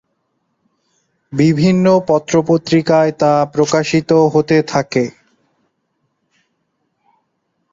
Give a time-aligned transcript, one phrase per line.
[1.33, 5.03] বিভিন্ন পত্রপত্রিকায় তা প্রকাশিত হতে থাকে।